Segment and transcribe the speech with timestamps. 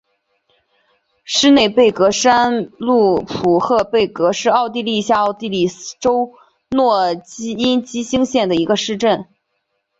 [1.25, 5.67] 施内贝格山麓普赫贝格是奥地利下奥地利
[5.99, 6.31] 州
[6.71, 9.27] 诺因基兴县的一个市镇。